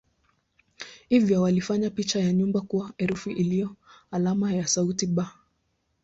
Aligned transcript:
Hivyo 1.09 1.41
walifanya 1.41 1.89
picha 1.89 2.19
ya 2.19 2.33
nyumba 2.33 2.61
kuwa 2.61 2.91
herufi 2.97 3.31
iliyo 3.31 3.75
alama 4.11 4.53
ya 4.53 4.67
sauti 4.67 5.07
"b". 5.07 5.23